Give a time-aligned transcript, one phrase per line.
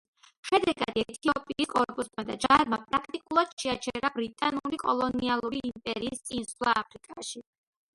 [0.49, 7.51] შედეგად ეთიოპიის კორპუსმა და ჯარმა პრაქტიკულად შეაჩერა ბრიტანული კოლონიალური იმპერიის წინსვლა აფრიკაში.